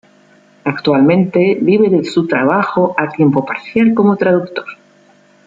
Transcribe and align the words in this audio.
Actualmente 0.63 1.59
vive 1.61 1.87
de 1.91 2.03
su 2.03 2.25
trabajo 2.25 2.95
a 2.97 3.09
tiempo 3.09 3.45
parcial 3.45 3.93
como 3.93 4.17
traductor. 4.17 4.65